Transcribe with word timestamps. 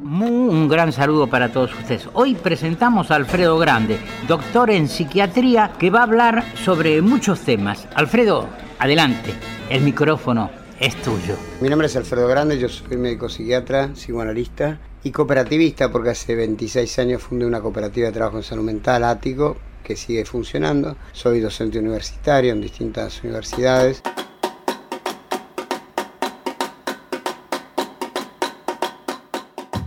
Un 0.00 0.68
gran 0.68 0.90
saludo 0.90 1.26
para 1.26 1.52
todos 1.52 1.74
ustedes. 1.74 2.08
Hoy 2.14 2.34
presentamos 2.34 3.10
a 3.10 3.16
Alfredo 3.16 3.58
Grande, 3.58 3.98
doctor 4.26 4.70
en 4.70 4.88
psiquiatría, 4.88 5.72
que 5.78 5.90
va 5.90 6.00
a 6.00 6.04
hablar 6.04 6.42
sobre 6.64 7.02
muchos 7.02 7.40
temas. 7.40 7.86
Alfredo, 7.94 8.48
adelante, 8.78 9.34
el 9.68 9.82
micrófono 9.82 10.50
es 10.80 10.96
tuyo. 11.02 11.36
Mi 11.60 11.68
nombre 11.68 11.88
es 11.88 11.96
Alfredo 11.96 12.26
Grande, 12.26 12.58
yo 12.58 12.70
soy 12.70 12.96
médico 12.96 13.28
psiquiatra, 13.28 13.90
psicoanalista 13.92 14.78
y 15.04 15.10
cooperativista 15.10 15.92
porque 15.92 16.10
hace 16.10 16.34
26 16.34 16.98
años 16.98 17.22
fundé 17.22 17.46
una 17.46 17.60
cooperativa 17.60 18.06
de 18.08 18.12
trabajo 18.12 18.38
en 18.38 18.42
salud 18.42 18.64
mental, 18.64 19.04
Ático, 19.04 19.56
que 19.84 19.96
sigue 19.96 20.24
funcionando. 20.24 20.96
Soy 21.12 21.40
docente 21.40 21.78
universitario 21.78 22.52
en 22.52 22.62
distintas 22.62 23.22
universidades. 23.22 24.02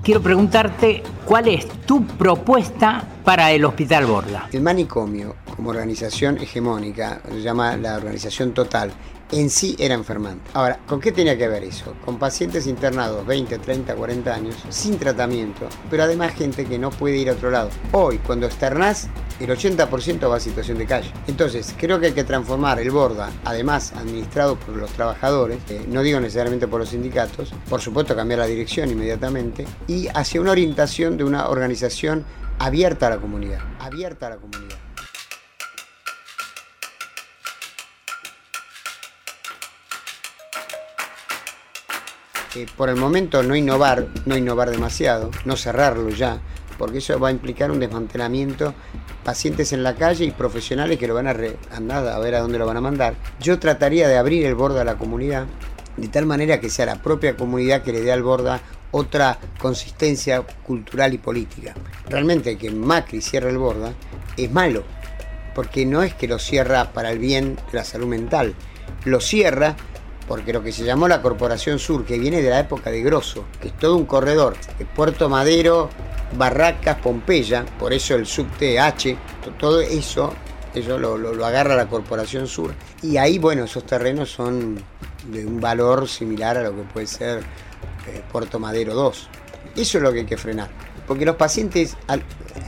Quiero 0.04 0.22
preguntarte 0.22 1.04
cuál 1.26 1.50
es 1.50 1.68
tu 1.86 2.06
propuesta 2.06 3.04
para 3.26 3.52
el 3.52 3.66
Hospital 3.66 4.06
Borda. 4.06 4.48
El 4.54 4.62
manicomio, 4.62 5.36
como 5.58 5.72
organización 5.72 6.38
hegemónica, 6.38 7.20
se 7.28 7.42
llama 7.42 7.76
la 7.76 7.98
organización 7.98 8.54
total, 8.54 8.94
en 9.32 9.50
sí 9.50 9.76
era 9.78 9.96
enfermante. 9.96 10.50
Ahora, 10.54 10.80
¿con 10.88 11.02
qué 11.02 11.12
tenía 11.12 11.38
que 11.38 11.48
ver 11.48 11.64
eso? 11.64 11.94
Con 12.06 12.18
pacientes 12.18 12.68
internados 12.68 13.26
20, 13.26 13.58
30, 13.58 13.96
40 13.96 14.34
años, 14.34 14.56
sin 14.70 14.98
tratamiento, 14.98 15.68
pero 15.90 16.04
además 16.04 16.34
gente 16.34 16.66
que 16.66 16.80
no 16.80 16.92
puede 16.92 17.18
ir 17.18 17.30
a 17.30 17.34
otro 17.34 17.52
lado. 17.52 17.70
Hoy, 17.92 18.20
cuando 18.20 18.46
externás, 18.46 19.10
el 19.40 19.50
80% 19.50 20.30
va 20.30 20.38
a 20.38 20.40
situación 20.40 20.78
de 20.78 20.86
calle. 20.86 21.12
Entonces, 21.28 21.76
creo 21.78 22.00
que 22.00 22.08
hay 22.08 22.14
que 22.14 22.24
transformar 22.24 22.80
el 22.80 22.92
Borda, 22.92 23.30
además 23.44 23.94
administrado 23.94 24.58
por 24.58 24.76
los 24.76 24.92
trabajadores, 24.92 25.60
eh, 25.70 25.86
no 25.90 26.04
digo 26.04 26.20
necesariamente 26.20 26.68
por 26.68 26.80
los 26.80 26.90
sindicatos, 26.90 27.52
por 27.70 27.82
supuesto 27.82 28.16
cambiar 28.16 28.40
la 28.40 28.48
dirección 28.48 28.90
inmediatamente, 28.90 29.66
y 29.88 30.08
hacia 30.14 30.40
una 30.40 30.52
orientación 30.52 31.18
de 31.18 31.24
una 31.24 31.50
organización 31.50 32.24
abierta 32.60 33.08
a 33.08 33.10
la 33.12 33.18
comunidad, 33.18 33.60
abierta 33.80 34.28
a 34.28 34.30
la 34.32 34.38
comunidad. 34.38 34.87
Por 42.76 42.90
el 42.90 42.96
momento 42.96 43.44
no 43.44 43.56
innovar, 43.56 44.08
no 44.26 44.38
innovar 44.38 44.70
demasiado, 44.70 45.32
no 45.46 45.56
cerrarlo 45.56 46.10
ya, 46.10 46.40
porque 46.78 47.00
eso 47.00 47.20
va 47.20 47.30
a 47.30 47.32
implicar 47.32 47.72
un 47.72 47.80
desmantelamiento, 47.80 48.74
pacientes 49.24 49.74
en 49.74 49.84
la 49.84 49.96
calle 49.96 50.26
y 50.26 50.32
profesionales 50.32 50.98
que 50.98 51.08
lo 51.08 51.16
van 51.16 51.28
a 51.28 51.36
andar 51.72 52.08
a 52.08 52.20
ver 52.20 52.36
a 52.36 52.40
dónde 52.40 52.58
lo 52.58 52.66
van 52.66 52.78
a 52.78 52.82
mandar. 52.82 53.16
Yo 53.40 53.60
trataría 53.60 54.08
de 54.08 54.18
abrir 54.18 54.46
el 54.46 54.56
borda 54.56 54.82
a 54.82 54.86
la 54.86 54.98
comunidad, 54.98 55.46
de 55.98 56.08
tal 56.08 56.26
manera 56.26 56.60
que 56.60 56.70
sea 56.70 56.86
la 56.86 57.02
propia 57.02 57.36
comunidad 57.36 57.82
que 57.82 57.92
le 57.92 58.02
dé 58.02 58.12
al 58.12 58.24
borda 58.24 58.62
otra 58.92 59.38
consistencia 59.60 60.42
cultural 60.42 61.14
y 61.14 61.18
política. 61.18 61.74
Realmente 62.10 62.58
que 62.58 62.72
Macri 62.72 63.22
cierre 63.22 63.50
el 63.50 63.58
borda 63.58 63.94
es 64.38 64.52
malo, 64.52 64.84
porque 65.56 65.86
no 65.86 66.04
es 66.04 66.14
que 66.14 66.28
lo 66.28 66.40
cierra 66.40 66.94
para 66.94 67.12
el 67.12 67.20
bien 67.20 67.56
de 67.56 67.78
la 67.78 67.84
salud 67.84 68.08
mental, 68.08 68.54
lo 69.06 69.20
cierra 69.20 69.76
porque 70.28 70.52
lo 70.52 70.62
que 70.62 70.72
se 70.72 70.84
llamó 70.84 71.08
la 71.08 71.22
Corporación 71.22 71.80
Sur, 71.80 72.06
que 72.06 72.20
viene 72.20 72.42
de 72.42 72.50
la 72.50 72.60
época 72.60 72.92
de 72.92 73.02
Grosso, 73.02 73.46
que 73.62 73.70
es 73.70 73.78
todo 73.78 73.96
un 73.96 74.06
corredor, 74.06 74.56
Puerto 74.96 75.30
Madero, 75.30 75.90
Barracas, 76.38 76.98
Pompeya, 76.98 77.66
por 77.80 77.94
eso 77.94 78.16
el 78.16 78.26
subte 78.26 78.80
H, 78.80 79.18
todo 79.58 79.80
eso, 79.80 80.34
eso 80.76 81.00
lo, 81.00 81.46
agarra 81.46 81.76
la 81.76 81.88
Corporación 81.88 82.48
Sur. 82.48 82.74
Y 83.02 83.18
ahí, 83.18 83.40
bueno, 83.40 83.64
esos 83.64 83.86
terrenos 83.86 84.30
son 84.30 84.78
de 85.28 85.46
un 85.46 85.62
valor 85.62 86.08
similar 86.10 86.58
a 86.58 86.64
lo 86.64 86.76
que 86.76 86.82
puede 86.84 87.08
ser 87.08 87.40
eh, 88.08 88.22
Puerto 88.32 88.60
Madero 88.60 88.94
2. 88.94 89.30
Eso 89.78 89.98
es 89.98 90.04
lo 90.04 90.12
que 90.12 90.20
hay 90.20 90.26
que 90.26 90.38
frenar. 90.38 90.70
Porque 91.08 91.26
los 91.26 91.38
pacientes, 91.38 91.96
a 92.08 92.18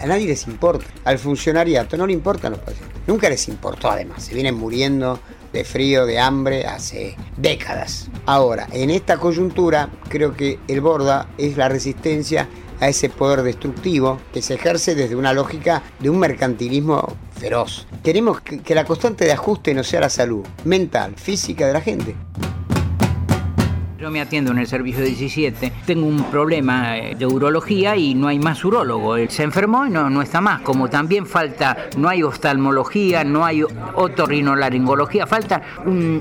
nadie 0.05 0.27
les 0.27 0.47
importa. 0.47 0.85
Al 1.03 1.19
funcionariato 1.19 1.97
no 1.97 2.07
le 2.07 2.13
importan 2.13 2.53
los 2.53 2.61
pacientes. 2.61 2.97
Nunca 3.05 3.29
les 3.29 3.47
importó 3.49 3.91
además. 3.91 4.23
Se 4.23 4.33
vienen 4.33 4.55
muriendo 4.55 5.19
de 5.53 5.63
frío, 5.63 6.05
de 6.05 6.19
hambre, 6.19 6.65
hace 6.65 7.15
décadas. 7.37 8.09
Ahora, 8.25 8.67
en 8.71 8.89
esta 8.89 9.17
coyuntura, 9.17 9.89
creo 10.09 10.35
que 10.35 10.59
el 10.67 10.81
Borda 10.81 11.27
es 11.37 11.57
la 11.57 11.69
resistencia 11.69 12.47
a 12.79 12.87
ese 12.87 13.09
poder 13.09 13.43
destructivo 13.43 14.19
que 14.33 14.41
se 14.41 14.53
ejerce 14.53 14.95
desde 14.95 15.15
una 15.15 15.33
lógica 15.33 15.83
de 15.99 16.09
un 16.09 16.19
mercantilismo 16.19 17.15
feroz. 17.37 17.87
Queremos 18.03 18.41
que 18.41 18.75
la 18.75 18.85
constante 18.85 19.25
de 19.25 19.33
ajuste 19.33 19.73
no 19.73 19.83
sea 19.83 20.01
la 20.01 20.09
salud 20.09 20.45
mental, 20.63 21.15
física 21.15 21.67
de 21.67 21.73
la 21.73 21.81
gente. 21.81 22.15
Yo 23.99 24.09
me 24.09 24.21
atiendo 24.21 24.51
en 24.51 24.59
el 24.59 24.67
servicio 24.67 25.03
17, 25.03 25.73
tengo 25.85 26.07
un 26.07 26.23
problema 26.31 26.97
eh, 26.97 27.15
de 27.15 27.25
urología 27.25 27.97
y 27.97 28.15
no 28.15 28.29
hay 28.29 28.39
más 28.39 28.63
urólogo. 28.63 29.17
Él 29.17 29.29
se 29.29 29.43
enfermó 29.43 29.85
y 29.85 29.89
no, 29.89 30.09
no 30.09 30.21
está 30.21 30.39
más. 30.39 30.61
Como 30.61 30.89
también 30.89 31.25
falta, 31.25 31.75
no 31.97 32.07
hay 32.07 32.23
oftalmología, 32.23 33.25
no 33.25 33.43
hay 33.43 33.61
otorrinolaringología, 33.61 35.27
falta 35.27 35.61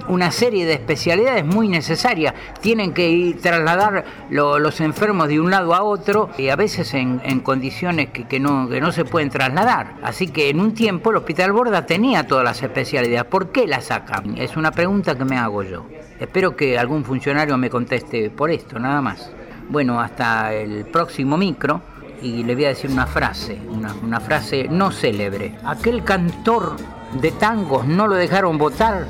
una 0.09 0.33
serie 0.33 0.67
de 0.67 0.73
especialidades 0.73 1.45
muy 1.47 1.69
necesarias. 1.69 2.35
Tienen 2.61 2.93
que 2.93 3.11
ir, 3.11 3.41
trasladar 3.41 4.05
los 4.29 4.81
enfermos 4.81 5.29
de 5.29 5.39
un 5.39 5.53
lado 5.53 5.73
a 5.73 5.85
otro 5.85 6.31
y 6.37 6.49
a 6.49 6.57
veces 6.57 6.95
en, 6.95 7.21
condiciones 7.41 8.09
que, 8.09 8.41
no, 8.41 8.69
que 8.69 8.81
no 8.81 8.91
se 8.91 9.05
pueden 9.05 9.31
trasladar. 9.31 9.95
Así 10.03 10.27
que 10.27 10.51
en 10.51 10.59
un 10.59 10.75
tiempo 10.75 11.11
el 11.11 11.19
Hospital 11.19 11.53
Borda 11.53 11.87
tenía 11.87 12.27
todas 12.27 12.45
las 12.45 12.61
especialidades. 12.61 13.31
¿Por 13.31 13.53
qué 13.53 13.69
las 13.69 13.85
sacan? 13.85 14.37
Es 14.37 14.57
una 14.57 14.73
pregunta 14.73 15.17
que 15.17 15.25
me 15.25 15.39
hago 15.39 15.63
yo. 15.63 15.87
Espero 16.21 16.57
que 16.57 16.79
algún 16.79 17.05
funcionario 17.05 17.57
me 17.57 17.71
conteste 17.71 18.31
por 18.31 18.51
esto, 18.51 18.79
nada 18.79 19.01
más. 19.01 19.31
Bueno, 19.69 20.01
hasta 20.01 20.53
el 20.53 20.85
próximo 20.87 21.37
micro 21.37 21.81
y 22.23 22.43
le 22.43 22.55
voy 22.55 22.65
a 22.65 22.69
decir 22.69 22.91
una 22.91 23.07
frase, 23.07 23.61
una, 24.03 24.21
frase 24.21 24.67
no 24.69 24.91
célebre. 24.91 25.57
Aquel 25.65 26.03
cantor 26.03 26.77
de 27.21 27.31
tangos 27.33 27.87
no 27.87 28.09
lo 28.09 28.17
dejaron 28.17 28.59
votar 28.59 29.07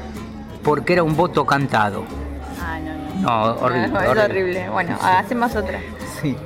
porque 0.62 0.94
era 0.94 1.02
un 1.02 1.16
voto 1.16 1.46
cantado. 1.46 2.04
Ah, 2.60 2.78
no, 2.78 2.94
no. 2.94 3.20
No, 3.20 3.60
horrible. 3.62 3.88
No, 3.88 4.00
es 4.00 4.18
horrible. 4.18 4.68
Bueno, 4.68 4.98
hacemos 5.00 5.56
otra. 5.56 5.80
Sí. 6.20 6.36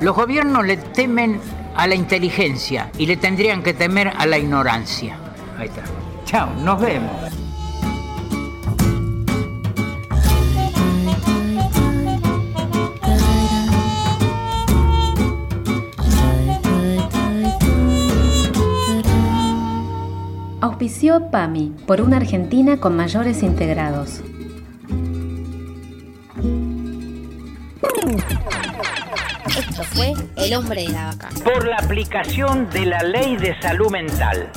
Los 0.00 0.14
gobiernos 0.14 0.66
le 0.66 0.76
temen 0.76 1.40
a 1.74 1.86
la 1.86 1.94
inteligencia 1.94 2.90
y 2.98 3.06
le 3.06 3.16
tendrían 3.16 3.62
que 3.62 3.72
temer 3.72 4.12
a 4.18 4.26
la 4.26 4.36
ignorancia. 4.36 5.16
Ahí 5.58 5.68
está. 5.68 5.82
Chao, 6.24 6.50
nos 6.62 6.80
vemos. 6.80 7.41
Auspició 20.62 21.28
PAMI 21.32 21.74
por 21.88 22.00
una 22.00 22.18
Argentina 22.18 22.76
con 22.76 22.94
mayores 22.94 23.42
integrados. 23.42 24.20
Esto 29.44 29.82
fue 29.82 30.12
El 30.36 30.54
hombre 30.54 30.82
de 30.82 30.90
la 30.90 31.06
vaca. 31.06 31.30
Por 31.42 31.66
la 31.66 31.78
aplicación 31.78 32.70
de 32.70 32.86
la 32.86 33.02
ley 33.02 33.36
de 33.38 33.60
salud 33.60 33.90
mental. 33.90 34.52